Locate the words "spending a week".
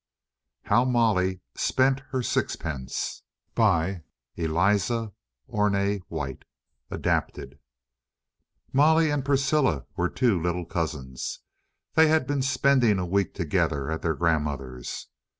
12.41-13.35